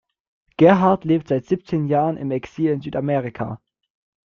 [0.57, 3.61] Gerhard lebt seit siebzehn Jahren im Exil in Südamerika.